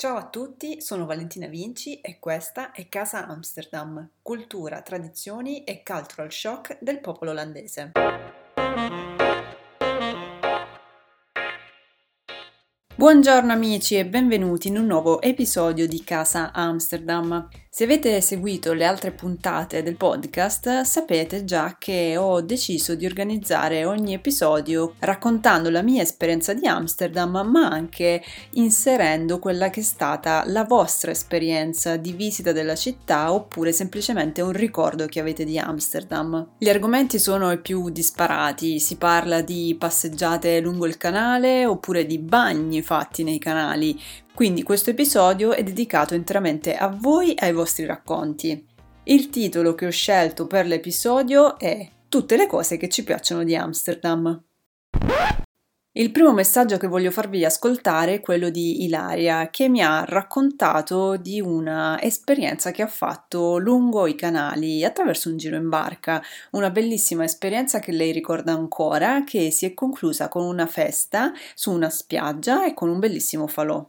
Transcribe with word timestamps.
Ciao 0.00 0.16
a 0.16 0.28
tutti, 0.28 0.80
sono 0.80 1.06
Valentina 1.06 1.48
Vinci 1.48 2.00
e 2.00 2.20
questa 2.20 2.70
è 2.70 2.88
Casa 2.88 3.26
Amsterdam, 3.26 4.10
cultura, 4.22 4.80
tradizioni 4.80 5.64
e 5.64 5.82
cultural 5.82 6.30
shock 6.30 6.78
del 6.80 7.00
popolo 7.00 7.32
olandese. 7.32 7.90
Buongiorno 12.94 13.52
amici 13.52 13.96
e 13.96 14.06
benvenuti 14.06 14.68
in 14.68 14.78
un 14.78 14.86
nuovo 14.86 15.20
episodio 15.20 15.88
di 15.88 16.04
Casa 16.04 16.52
Amsterdam. 16.52 17.48
Se 17.70 17.84
avete 17.84 18.22
seguito 18.22 18.72
le 18.72 18.86
altre 18.86 19.12
puntate 19.12 19.82
del 19.82 19.96
podcast 19.96 20.80
sapete 20.80 21.44
già 21.44 21.76
che 21.78 22.16
ho 22.16 22.40
deciso 22.40 22.94
di 22.94 23.04
organizzare 23.04 23.84
ogni 23.84 24.14
episodio 24.14 24.94
raccontando 25.00 25.68
la 25.68 25.82
mia 25.82 26.00
esperienza 26.00 26.54
di 26.54 26.66
Amsterdam 26.66 27.46
ma 27.46 27.68
anche 27.68 28.22
inserendo 28.52 29.38
quella 29.38 29.68
che 29.68 29.80
è 29.80 29.82
stata 29.84 30.44
la 30.46 30.64
vostra 30.64 31.10
esperienza 31.10 31.96
di 31.96 32.12
visita 32.12 32.52
della 32.52 32.74
città 32.74 33.32
oppure 33.34 33.70
semplicemente 33.72 34.40
un 34.40 34.52
ricordo 34.52 35.04
che 35.04 35.20
avete 35.20 35.44
di 35.44 35.58
Amsterdam. 35.58 36.54
Gli 36.56 36.70
argomenti 36.70 37.18
sono 37.18 37.52
i 37.52 37.60
più 37.60 37.90
disparati, 37.90 38.80
si 38.80 38.96
parla 38.96 39.42
di 39.42 39.76
passeggiate 39.78 40.58
lungo 40.60 40.86
il 40.86 40.96
canale 40.96 41.66
oppure 41.66 42.06
di 42.06 42.18
bagni 42.18 42.80
fatti 42.80 43.22
nei 43.22 43.38
canali, 43.38 44.00
quindi 44.38 44.62
questo 44.62 44.90
episodio 44.90 45.50
è 45.50 45.64
dedicato 45.64 46.14
interamente 46.14 46.76
a 46.76 46.86
voi 46.86 47.34
e 47.34 47.46
ai 47.46 47.52
vostri 47.52 47.86
racconti. 47.86 48.64
Il 49.02 49.30
titolo 49.30 49.74
che 49.74 49.86
ho 49.86 49.90
scelto 49.90 50.46
per 50.46 50.64
l'episodio 50.64 51.58
è 51.58 51.90
Tutte 52.08 52.36
le 52.36 52.46
cose 52.46 52.76
che 52.76 52.88
ci 52.88 53.02
piacciono 53.02 53.42
di 53.42 53.56
Amsterdam. 53.56 54.40
Il 55.90 56.12
primo 56.12 56.32
messaggio 56.32 56.76
che 56.76 56.86
voglio 56.86 57.10
farvi 57.10 57.44
ascoltare 57.44 58.14
è 58.14 58.20
quello 58.20 58.48
di 58.48 58.84
Ilaria, 58.84 59.50
che 59.50 59.68
mi 59.68 59.82
ha 59.82 60.04
raccontato 60.04 61.16
di 61.16 61.40
una 61.40 62.00
esperienza 62.00 62.70
che 62.70 62.82
ha 62.82 62.86
fatto 62.86 63.58
lungo 63.58 64.06
i 64.06 64.14
canali 64.14 64.84
attraverso 64.84 65.30
un 65.30 65.36
giro 65.36 65.56
in 65.56 65.68
barca. 65.68 66.22
Una 66.52 66.70
bellissima 66.70 67.24
esperienza 67.24 67.80
che 67.80 67.90
lei 67.90 68.12
ricorda 68.12 68.52
ancora, 68.52 69.24
che 69.24 69.50
si 69.50 69.66
è 69.66 69.74
conclusa 69.74 70.28
con 70.28 70.44
una 70.44 70.66
festa 70.66 71.32
su 71.56 71.72
una 71.72 71.90
spiaggia 71.90 72.64
e 72.64 72.72
con 72.72 72.88
un 72.88 73.00
bellissimo 73.00 73.48
falò. 73.48 73.84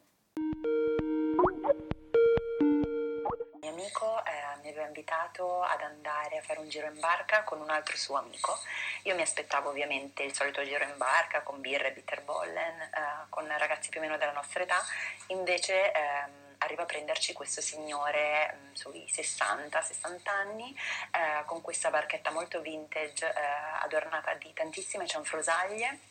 Invitato 4.89 5.61
ad 5.61 5.81
andare 5.81 6.37
a 6.37 6.41
fare 6.41 6.59
un 6.59 6.69
giro 6.69 6.87
in 6.87 6.99
barca 6.99 7.43
con 7.43 7.61
un 7.61 7.69
altro 7.69 7.95
suo 7.95 8.17
amico. 8.17 8.57
Io 9.03 9.15
mi 9.15 9.21
aspettavo 9.21 9.69
ovviamente 9.69 10.23
il 10.23 10.33
solito 10.33 10.63
giro 10.63 10.83
in 10.83 10.97
barca 10.97 11.41
con 11.41 11.61
birre, 11.61 11.91
bitterbollen, 11.91 12.81
eh, 12.81 12.89
con 13.29 13.47
ragazzi 13.47 13.89
più 13.89 13.99
o 13.99 14.03
meno 14.03 14.17
della 14.17 14.33
nostra 14.33 14.63
età, 14.63 14.83
invece 15.27 15.91
ehm, 15.91 16.39
arriva 16.59 16.83
a 16.83 16.85
prenderci 16.85 17.33
questo 17.33 17.61
signore 17.61 18.53
mh, 18.53 18.69
mm, 18.69 18.73
sui 18.73 19.05
60-60 19.09 20.29
anni 20.29 20.75
eh, 21.11 21.45
con 21.45 21.61
questa 21.61 21.89
barchetta 21.89 22.31
molto 22.31 22.61
vintage 22.61 23.25
eh, 23.25 23.33
adornata 23.81 24.33
di 24.33 24.51
tantissime 24.53 25.07
cianfrosaglie 25.07 26.08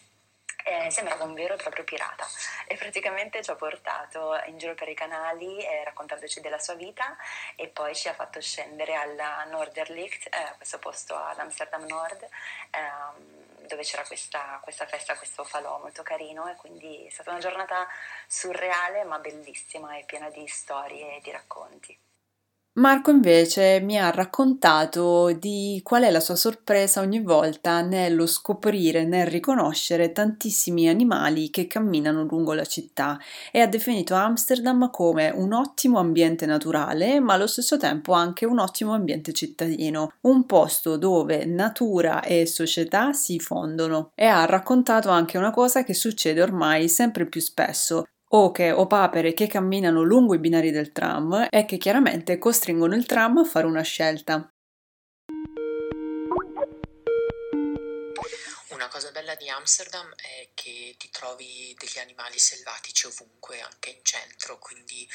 eh, 0.68 0.90
sembrava 0.90 1.24
un 1.24 1.34
vero 1.34 1.54
e 1.54 1.56
proprio 1.56 1.84
pirata 1.84 2.26
e 2.66 2.76
praticamente 2.76 3.42
ci 3.42 3.50
ha 3.50 3.54
portato 3.54 4.38
in 4.46 4.58
giro 4.58 4.74
per 4.74 4.88
i 4.88 4.94
canali 4.94 5.64
eh, 5.64 5.84
raccontandoci 5.84 6.40
della 6.40 6.58
sua 6.58 6.74
vita 6.74 7.16
e 7.56 7.68
poi 7.68 7.94
ci 7.94 8.08
ha 8.08 8.14
fatto 8.14 8.40
scendere 8.40 8.94
alla 8.94 9.44
Norderlicht, 9.44 10.26
eh, 10.26 10.56
questo 10.56 10.78
posto 10.78 11.16
ad 11.16 11.38
Amsterdam 11.38 11.86
Nord, 11.86 12.28
ehm, 12.70 13.66
dove 13.66 13.82
c'era 13.82 14.02
questa, 14.04 14.60
questa, 14.62 14.86
festa, 14.86 15.16
questo 15.16 15.44
falò 15.44 15.78
molto 15.78 16.02
carino 16.02 16.48
e 16.48 16.56
quindi 16.56 17.06
è 17.06 17.10
stata 17.10 17.30
una 17.30 17.40
giornata 17.40 17.86
surreale 18.26 19.04
ma 19.04 19.18
bellissima 19.18 19.96
e 19.96 20.04
piena 20.04 20.28
di 20.30 20.46
storie 20.46 21.16
e 21.16 21.20
di 21.20 21.30
racconti. 21.30 21.98
Marco 22.78 23.10
invece 23.10 23.80
mi 23.80 23.98
ha 23.98 24.08
raccontato 24.10 25.32
di 25.32 25.80
qual 25.82 26.04
è 26.04 26.12
la 26.12 26.20
sua 26.20 26.36
sorpresa 26.36 27.00
ogni 27.00 27.20
volta 27.20 27.80
nello 27.80 28.24
scoprire, 28.24 29.04
nel 29.04 29.26
riconoscere 29.26 30.12
tantissimi 30.12 30.88
animali 30.88 31.50
che 31.50 31.66
camminano 31.66 32.22
lungo 32.22 32.52
la 32.52 32.64
città 32.64 33.18
e 33.50 33.58
ha 33.58 33.66
definito 33.66 34.14
Amsterdam 34.14 34.90
come 34.92 35.28
un 35.30 35.54
ottimo 35.54 35.98
ambiente 35.98 36.46
naturale, 36.46 37.18
ma 37.18 37.34
allo 37.34 37.48
stesso 37.48 37.76
tempo 37.78 38.12
anche 38.12 38.46
un 38.46 38.60
ottimo 38.60 38.92
ambiente 38.94 39.32
cittadino, 39.32 40.12
un 40.20 40.46
posto 40.46 40.96
dove 40.96 41.46
natura 41.46 42.22
e 42.22 42.46
società 42.46 43.12
si 43.12 43.40
fondono. 43.40 44.12
E 44.14 44.26
ha 44.26 44.44
raccontato 44.44 45.08
anche 45.08 45.36
una 45.36 45.50
cosa 45.50 45.82
che 45.82 45.94
succede 45.94 46.40
ormai 46.42 46.88
sempre 46.88 47.26
più 47.26 47.40
spesso, 47.40 48.04
oche 48.28 48.72
o 48.72 48.86
papere 48.86 49.34
che 49.34 49.46
camminano 49.46 50.02
lungo 50.02 50.34
i 50.34 50.38
binari 50.38 50.70
del 50.70 50.92
tram 50.92 51.46
e 51.50 51.64
che 51.64 51.76
chiaramente 51.76 52.38
costringono 52.38 52.94
il 52.94 53.06
tram 53.06 53.38
a 53.38 53.44
fare 53.44 53.66
una 53.66 53.82
scelta. 53.82 54.50
Cosa 58.88 59.10
bella 59.10 59.34
di 59.34 59.48
Amsterdam 59.48 60.12
è 60.16 60.48
che 60.54 60.94
ti 60.98 61.10
trovi 61.10 61.74
degli 61.78 61.98
animali 61.98 62.38
selvatici 62.38 63.06
ovunque, 63.06 63.60
anche 63.60 63.90
in 63.90 64.02
centro, 64.02 64.58
quindi 64.58 65.08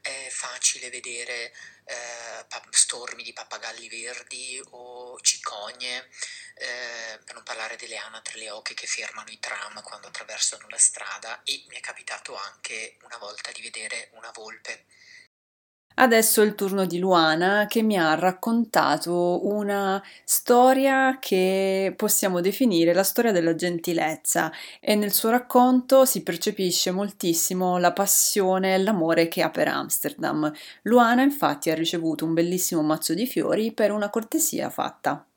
è 0.00 0.28
facile 0.30 0.88
vedere 0.88 1.52
eh, 1.84 2.46
stormi 2.70 3.22
di 3.22 3.32
pappagalli 3.32 3.88
verdi 3.88 4.60
o 4.70 5.20
cicogne, 5.20 6.08
eh, 6.54 7.20
per 7.24 7.34
non 7.34 7.44
parlare 7.44 7.76
delle 7.76 7.96
anatre, 7.96 8.38
le 8.38 8.50
oche 8.50 8.74
che 8.74 8.86
fermano 8.86 9.30
i 9.30 9.38
tram 9.38 9.82
quando 9.82 10.08
attraversano 10.08 10.66
la 10.68 10.78
strada 10.78 11.42
e 11.44 11.64
mi 11.68 11.76
è 11.76 11.80
capitato 11.80 12.34
anche 12.34 12.96
una 13.02 13.18
volta 13.18 13.52
di 13.52 13.62
vedere 13.62 14.08
una 14.14 14.30
volpe. 14.30 14.86
Adesso 16.00 16.42
è 16.42 16.44
il 16.46 16.54
turno 16.54 16.86
di 16.86 16.98
Luana 17.00 17.66
che 17.66 17.82
mi 17.82 17.98
ha 17.98 18.14
raccontato 18.14 19.44
una 19.48 20.00
storia 20.24 21.18
che 21.20 21.92
possiamo 21.96 22.40
definire 22.40 22.94
la 22.94 23.02
storia 23.02 23.32
della 23.32 23.56
gentilezza 23.56 24.52
e 24.80 24.94
nel 24.94 25.12
suo 25.12 25.30
racconto 25.30 26.04
si 26.04 26.22
percepisce 26.22 26.92
moltissimo 26.92 27.78
la 27.78 27.92
passione 27.92 28.74
e 28.74 28.78
l'amore 28.78 29.26
che 29.26 29.42
ha 29.42 29.50
per 29.50 29.66
Amsterdam. 29.68 30.52
Luana 30.82 31.22
infatti 31.22 31.68
ha 31.70 31.74
ricevuto 31.74 32.24
un 32.24 32.32
bellissimo 32.32 32.82
mazzo 32.82 33.12
di 33.12 33.26
fiori 33.26 33.72
per 33.72 33.90
una 33.90 34.08
cortesia 34.08 34.70
fatta. 34.70 35.27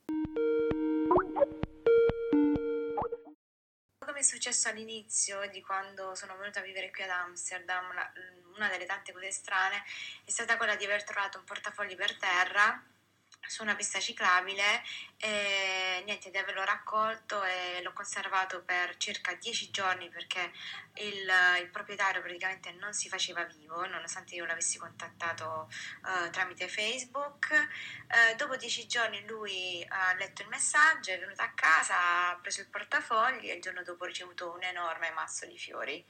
È 4.22 4.24
successo 4.24 4.70
all'inizio 4.70 5.50
di 5.50 5.62
quando 5.62 6.14
sono 6.14 6.38
venuta 6.38 6.60
a 6.60 6.64
vivere 6.64 6.92
qui 6.92 7.04
ad 7.04 7.10
Amsterdam, 7.10 7.86
una 8.56 8.70
delle 8.70 8.86
tante 8.86 9.12
cose 9.12 9.32
strane 9.32 9.84
è 10.24 10.30
stata 10.30 10.58
quella 10.58 10.76
di 10.76 10.86
aver 10.86 11.04
trovato 11.04 11.40
un 11.40 11.44
portafogli 11.44 11.96
per 11.96 12.16
terra 12.18 12.84
su 13.48 13.64
una 13.64 13.76
pista 13.76 14.00
ciclabile 14.00 14.84
e 15.18 16.02
niente 16.06 16.30
di 16.30 16.38
averlo 16.38 16.64
raccolto 16.64 17.44
e 17.44 17.82
l'ho 17.82 17.94
conservato 17.94 18.64
per 18.64 18.98
circa 18.98 19.34
10 19.34 19.72
giorni 19.72 20.10
perché 20.10 20.52
il, 20.96 21.30
il, 21.62 21.70
proprietario 21.70 22.22
praticamente 22.22 22.72
non 22.74 22.94
si 22.94 23.08
faceva 23.10 23.44
vivo 23.44 23.86
nonostante 23.88 24.36
io 24.36 24.46
l'avessi 24.46 24.78
contattato 24.78 25.70
uh, 26.04 26.30
tramite 26.30 26.68
Facebook. 26.68 27.50
Uh, 27.52 28.36
dopo 28.36 28.56
10 28.56 28.88
giorni 28.88 29.26
lui 29.28 29.86
ha 29.88 30.14
letto 30.16 30.42
il 30.42 30.48
messaggio 30.48 31.12
è 31.12 31.20
venuto 31.20 31.42
a 31.42 31.52
casa 31.54 32.30
ha 32.30 32.40
preso 32.42 32.62
il 32.62 32.68
portafogli 32.68 33.50
e 33.50 33.54
il 33.56 33.62
giorno 33.62 33.84
dopo 33.84 34.04
ho 34.04 34.08
ricevuto 34.08 34.52
un 34.52 34.64
enorme 34.64 35.12
mazzo 35.12 35.46
di 35.46 35.58
fiori. 35.58 36.04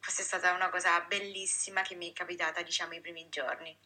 Questa 0.00 0.22
è 0.22 0.24
stata 0.24 0.52
una 0.52 0.70
cosa 0.70 1.00
bellissima 1.02 1.82
che 1.82 1.94
mi 1.94 2.10
è 2.10 2.12
capitata 2.12 2.62
diciamo 2.62 2.94
i 2.94 3.00
primi 3.00 3.28
giorni 3.28 3.76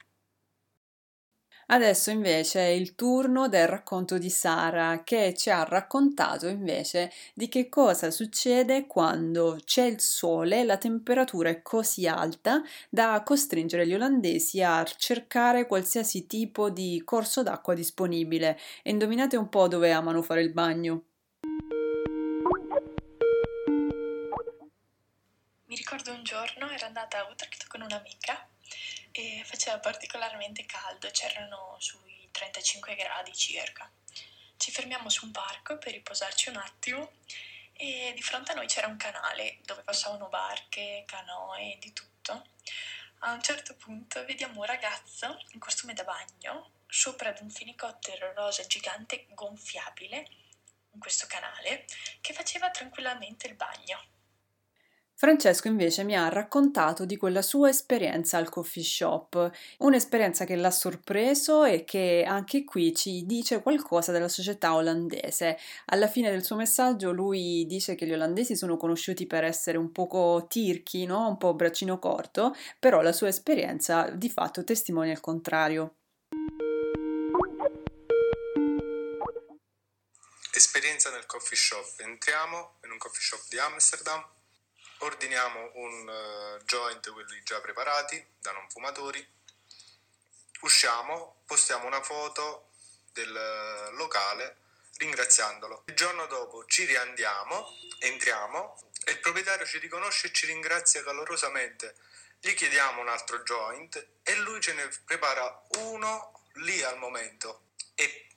Adesso 1.70 2.10
invece 2.10 2.60
è 2.60 2.68
il 2.68 2.94
turno 2.94 3.46
del 3.46 3.68
racconto 3.68 4.16
di 4.16 4.30
Sara 4.30 5.02
che 5.04 5.34
ci 5.36 5.50
ha 5.50 5.64
raccontato 5.64 6.46
invece 6.46 7.12
di 7.34 7.48
che 7.50 7.68
cosa 7.68 8.10
succede 8.10 8.86
quando 8.86 9.58
c'è 9.62 9.84
il 9.84 10.00
sole, 10.00 10.64
la 10.64 10.78
temperatura 10.78 11.50
è 11.50 11.60
così 11.60 12.06
alta 12.06 12.62
da 12.88 13.22
costringere 13.22 13.86
gli 13.86 13.92
olandesi 13.92 14.62
a 14.62 14.82
cercare 14.82 15.66
qualsiasi 15.66 16.26
tipo 16.26 16.70
di 16.70 17.02
corso 17.04 17.43
d'acqua 17.43 17.75
disponibile. 17.75 18.58
E 18.82 18.90
indovinate 18.90 19.37
un 19.37 19.50
po' 19.50 19.69
dove 19.69 19.93
amano 19.93 20.22
fare 20.22 20.40
il 20.40 20.52
bagno. 20.52 21.02
Mi 25.66 25.76
ricordo 25.76 26.12
un 26.12 26.22
giorno 26.22 26.70
ero 26.70 26.87
andata 26.87 27.19
a 27.19 27.28
Utrecht 27.31 27.66
con 27.69 27.82
un'amica 27.82 28.48
e 29.12 29.43
faceva 29.44 29.78
particolarmente 29.78 30.66
caldo, 30.66 31.10
c'erano 31.10 31.76
sui 31.78 32.28
35 32.31 32.94
gradi 32.94 33.34
circa. 33.34 33.90
Ci 34.56 34.70
fermiamo 34.70 35.08
su 35.08 35.26
un 35.26 35.32
parco 35.32 35.78
per 35.78 35.93
riposarci 35.93 36.49
un 36.49 36.56
attimo 36.56 37.12
e 37.72 38.12
di 38.14 38.22
fronte 38.22 38.52
a 38.52 38.55
noi 38.55 38.66
c'era 38.66 38.88
un 38.88 38.96
canale 38.96 39.58
dove 39.62 39.82
passavano 39.82 40.28
barche, 40.28 41.05
canoe, 41.06 41.76
di 41.81 41.93
tutto. 41.93 42.46
A 43.20 43.32
un 43.32 43.43
certo 43.43 43.75
punto 43.76 44.25
vediamo 44.25 44.60
un 44.60 44.66
ragazzo 44.66 45.40
in 45.52 45.60
costume 45.60 45.94
da 45.94 46.05
bagno 46.05 46.70
sopra 46.87 47.31
ad 47.31 47.40
un 47.40 47.50
fenicottero 47.50 48.32
rosa 48.32 48.66
gigante 48.66 49.26
gonfiabile 49.31 50.28
in 50.93 51.00
questo 51.00 51.26
canale 51.26 51.84
che 52.20 52.32
faceva 52.32 52.70
tranquillamente 52.70 53.46
il 53.46 53.55
bagno. 53.55 54.18
Francesco 55.20 55.67
invece 55.67 56.05
mi 56.05 56.17
ha 56.17 56.29
raccontato 56.29 57.05
di 57.05 57.17
quella 57.17 57.43
sua 57.43 57.70
esperienza 57.70 58.37
al 58.37 58.49
coffee 58.49 58.85
shop, 58.85 59.50
un'esperienza 59.79 60.44
che 60.44 60.55
l'ha 60.55 60.70
sorpreso 60.70 61.65
e 61.65 61.82
che 61.82 62.25
anche 62.25 62.62
qui 62.62 62.94
ci 62.94 63.26
dice 63.26 63.61
qualcosa 63.61 64.12
della 64.12 64.29
società 64.29 64.76
olandese. 64.76 65.59
Alla 65.87 66.06
fine 66.06 66.31
del 66.31 66.44
suo 66.44 66.55
messaggio 66.55 67.11
lui 67.11 67.67
dice 67.67 67.97
che 67.97 68.06
gli 68.06 68.12
olandesi 68.12 68.55
sono 68.55 68.76
conosciuti 68.76 69.26
per 69.26 69.43
essere 69.43 69.76
un 69.76 69.91
poco 69.91 70.47
tirchi, 70.49 71.05
no? 71.05 71.26
un 71.26 71.37
po' 71.37 71.53
braccino 71.53 71.99
corto, 71.99 72.55
però 72.79 73.00
la 73.00 73.12
sua 73.12 73.26
esperienza 73.26 74.11
di 74.11 74.31
fatto 74.31 74.62
testimonia 74.62 75.15
il 75.15 75.20
contrario. 75.20 75.97
Esperienza 80.53 81.11
nel 81.11 81.26
coffee 81.26 81.59
shop. 81.59 81.99
Entriamo 82.03 82.76
in 82.85 82.93
un 82.93 82.99
coffee 82.99 83.20
shop 83.20 83.41
di 83.49 83.59
Amsterdam 83.59 84.25
ordiniamo 84.98 85.70
un 85.74 86.08
uh, 86.08 86.64
joint, 86.64 87.12
quelli 87.12 87.42
già 87.42 87.60
preparati 87.60 88.24
da 88.40 88.52
non 88.52 88.68
fumatori, 88.70 89.26
usciamo, 90.60 91.42
postiamo 91.46 91.86
una 91.86 92.02
foto 92.02 92.70
del 93.12 93.30
uh, 93.30 93.96
locale 93.96 94.56
ringraziandolo. 94.96 95.84
Il 95.86 95.94
giorno 95.94 96.26
dopo 96.26 96.64
ci 96.66 96.84
riandiamo, 96.84 97.66
entriamo 98.00 98.90
e 99.04 99.12
il 99.12 99.20
proprietario 99.20 99.66
ci 99.66 99.78
riconosce 99.78 100.26
e 100.26 100.32
ci 100.32 100.46
ringrazia 100.46 101.02
calorosamente. 101.02 101.96
Gli 102.40 102.54
chiediamo 102.54 103.00
un 103.00 103.08
altro 103.08 103.38
joint 103.42 104.06
e 104.22 104.34
lui 104.36 104.60
ce 104.60 104.72
ne 104.72 104.88
prepara 105.04 105.66
uno 105.78 106.42
lì 106.54 106.82
al 106.82 106.98
momento 106.98 107.68
e 107.94 108.28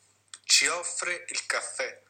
ci 0.43 0.67
offre 0.67 1.25
il 1.29 1.45
caffè 1.45 2.01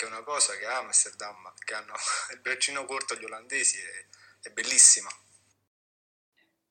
che 0.00 0.06
è 0.06 0.08
una 0.08 0.22
cosa 0.22 0.56
che 0.56 0.64
Amsterdam, 0.64 1.52
che 1.62 1.74
hanno 1.74 1.92
il 2.32 2.40
braccino 2.40 2.86
corto 2.86 3.12
agli 3.12 3.24
olandesi, 3.24 3.78
è, 3.78 4.06
è 4.48 4.50
bellissima. 4.50 5.10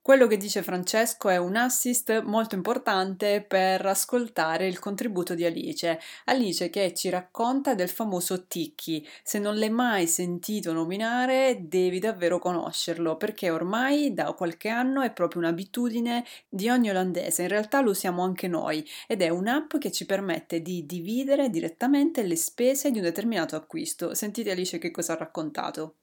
Quello 0.01 0.27
che 0.27 0.37
dice 0.37 0.63
Francesco 0.63 1.29
è 1.29 1.37
un 1.37 1.55
assist 1.55 2.23
molto 2.23 2.55
importante 2.55 3.43
per 3.47 3.85
ascoltare 3.85 4.65
il 4.65 4.79
contributo 4.79 5.35
di 5.35 5.45
Alice. 5.45 5.99
Alice 6.25 6.69
che 6.69 6.93
ci 6.95 7.09
racconta 7.09 7.75
del 7.75 7.89
famoso 7.89 8.47
Tiki. 8.47 9.05
Se 9.21 9.37
non 9.39 9.59
l'hai 9.59 9.69
mai 9.69 10.07
sentito 10.07 10.71
nominare, 10.73 11.59
devi 11.67 11.99
davvero 11.99 12.39
conoscerlo 12.39 13.17
perché 13.17 13.51
ormai 13.51 14.13
da 14.13 14.33
qualche 14.33 14.69
anno 14.69 15.01
è 15.01 15.11
proprio 15.11 15.41
un'abitudine 15.41 16.25
di 16.47 16.69
ogni 16.69 16.89
olandese. 16.89 17.43
In 17.43 17.49
realtà 17.49 17.81
lo 17.81 17.91
usiamo 17.91 18.23
anche 18.23 18.47
noi 18.47 18.83
ed 19.05 19.21
è 19.21 19.29
un'app 19.29 19.77
che 19.77 19.91
ci 19.91 20.05
permette 20.05 20.61
di 20.61 20.85
dividere 20.87 21.49
direttamente 21.49 22.23
le 22.23 22.37
spese 22.37 22.89
di 22.89 22.97
un 22.97 23.03
determinato 23.03 23.55
acquisto. 23.55 24.15
Sentite 24.15 24.51
Alice 24.51 24.79
che 24.79 24.91
cosa 24.91 25.13
ha 25.13 25.17
raccontato. 25.17 25.95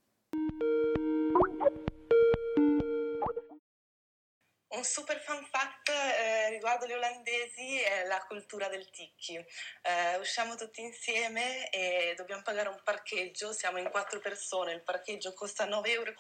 Un 4.76 4.84
super 4.84 5.19
fun 5.20 5.43
fact 5.50 5.88
eh, 5.88 6.50
riguardo 6.50 6.87
gli 6.87 6.93
olandesi 6.93 7.81
è 7.81 8.05
la 8.05 8.23
cultura 8.28 8.69
del 8.69 8.90
ticchi. 8.90 9.34
Eh, 9.37 10.17
usciamo 10.19 10.55
tutti 10.55 10.82
insieme 10.82 11.70
e 11.70 12.12
dobbiamo 12.14 12.43
pagare 12.43 12.69
un 12.69 12.78
parcheggio, 12.84 13.55
siamo 13.55 13.78
in 13.78 13.88
quattro 13.88 14.20
persone, 14.20 14.73
il 14.73 14.82
parcheggio 14.82 15.32
costa 15.32 15.67
9,45 15.67 15.88
euro, 15.88 16.12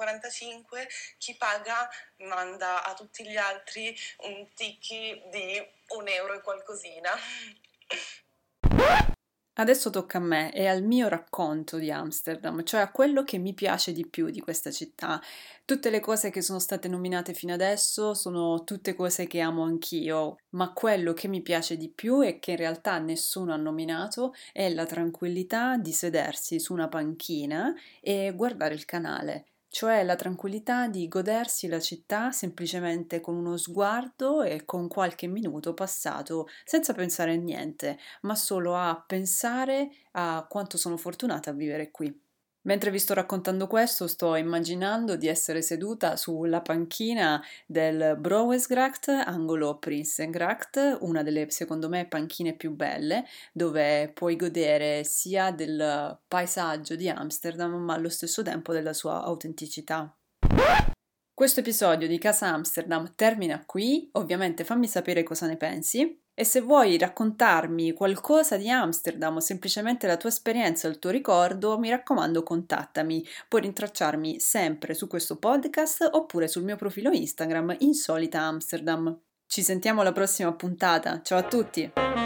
chi 1.18 1.36
paga 1.36 1.86
manda 2.20 2.82
a 2.82 2.94
tutti 2.94 3.28
gli 3.28 3.36
altri 3.36 3.94
un 4.20 4.50
ticchi 4.54 5.22
di 5.30 5.62
un 5.88 6.08
euro 6.08 6.32
e 6.32 6.40
qualcosina. 6.40 7.12
Adesso 9.58 9.88
tocca 9.88 10.18
a 10.18 10.20
me 10.20 10.52
e 10.52 10.66
al 10.66 10.82
mio 10.82 11.08
racconto 11.08 11.78
di 11.78 11.90
Amsterdam, 11.90 12.62
cioè 12.62 12.80
a 12.82 12.90
quello 12.90 13.24
che 13.24 13.38
mi 13.38 13.54
piace 13.54 13.92
di 13.92 14.06
più 14.06 14.28
di 14.28 14.40
questa 14.40 14.70
città. 14.70 15.18
Tutte 15.64 15.88
le 15.88 16.00
cose 16.00 16.28
che 16.28 16.42
sono 16.42 16.58
state 16.58 16.88
nominate 16.88 17.32
fino 17.32 17.54
adesso 17.54 18.12
sono 18.12 18.64
tutte 18.64 18.94
cose 18.94 19.26
che 19.26 19.40
amo 19.40 19.64
anch'io, 19.64 20.36
ma 20.50 20.72
quello 20.74 21.14
che 21.14 21.28
mi 21.28 21.40
piace 21.40 21.78
di 21.78 21.88
più 21.88 22.22
e 22.22 22.38
che 22.38 22.50
in 22.50 22.58
realtà 22.58 22.98
nessuno 22.98 23.54
ha 23.54 23.56
nominato 23.56 24.34
è 24.52 24.68
la 24.68 24.84
tranquillità 24.84 25.78
di 25.78 25.92
sedersi 25.92 26.60
su 26.60 26.74
una 26.74 26.88
panchina 26.88 27.74
e 28.02 28.34
guardare 28.36 28.74
il 28.74 28.84
canale 28.84 29.46
cioè 29.76 30.04
la 30.04 30.16
tranquillità 30.16 30.88
di 30.88 31.06
godersi 31.06 31.66
la 31.68 31.80
città 31.80 32.32
semplicemente 32.32 33.20
con 33.20 33.34
uno 33.36 33.58
sguardo 33.58 34.42
e 34.42 34.64
con 34.64 34.88
qualche 34.88 35.26
minuto 35.26 35.74
passato 35.74 36.48
senza 36.64 36.94
pensare 36.94 37.34
a 37.34 37.36
niente, 37.36 37.98
ma 38.22 38.34
solo 38.34 38.74
a 38.74 39.04
pensare 39.06 39.90
a 40.12 40.46
quanto 40.48 40.78
sono 40.78 40.96
fortunata 40.96 41.50
a 41.50 41.52
vivere 41.52 41.90
qui. 41.90 42.25
Mentre 42.66 42.90
vi 42.90 42.98
sto 42.98 43.14
raccontando 43.14 43.68
questo, 43.68 44.08
sto 44.08 44.34
immaginando 44.34 45.14
di 45.14 45.28
essere 45.28 45.62
seduta 45.62 46.16
sulla 46.16 46.62
panchina 46.62 47.40
del 47.64 48.16
Brouwersgracht, 48.18 49.08
angolo 49.08 49.78
Prinsengracht, 49.78 50.98
una 51.02 51.22
delle 51.22 51.48
secondo 51.50 51.88
me 51.88 52.08
panchine 52.08 52.54
più 52.54 52.72
belle, 52.72 53.24
dove 53.52 54.10
puoi 54.12 54.34
godere 54.34 55.04
sia 55.04 55.52
del 55.52 56.18
paesaggio 56.26 56.96
di 56.96 57.08
Amsterdam, 57.08 57.72
ma 57.76 57.94
allo 57.94 58.08
stesso 58.08 58.42
tempo 58.42 58.72
della 58.72 58.92
sua 58.92 59.22
autenticità. 59.22 60.12
Questo 61.32 61.60
episodio 61.60 62.08
di 62.08 62.18
Casa 62.18 62.48
Amsterdam 62.48 63.12
termina 63.14 63.64
qui, 63.64 64.08
ovviamente 64.14 64.64
fammi 64.64 64.88
sapere 64.88 65.22
cosa 65.22 65.46
ne 65.46 65.56
pensi. 65.56 66.20
E 66.38 66.44
se 66.44 66.60
vuoi 66.60 66.98
raccontarmi 66.98 67.94
qualcosa 67.94 68.58
di 68.58 68.68
Amsterdam 68.68 69.36
o 69.36 69.40
semplicemente 69.40 70.06
la 70.06 70.18
tua 70.18 70.28
esperienza 70.28 70.86
o 70.86 70.90
il 70.90 70.98
tuo 70.98 71.08
ricordo, 71.08 71.78
mi 71.78 71.88
raccomando 71.88 72.42
contattami. 72.42 73.26
Puoi 73.48 73.62
rintracciarmi 73.62 74.38
sempre 74.38 74.92
su 74.92 75.06
questo 75.06 75.36
podcast 75.36 76.06
oppure 76.12 76.46
sul 76.46 76.64
mio 76.64 76.76
profilo 76.76 77.10
Instagram 77.10 77.76
Insolita 77.78 78.42
Amsterdam. 78.42 79.18
Ci 79.46 79.62
sentiamo 79.62 80.02
alla 80.02 80.12
prossima 80.12 80.52
puntata. 80.52 81.22
Ciao 81.22 81.38
a 81.38 81.42
tutti! 81.42 82.25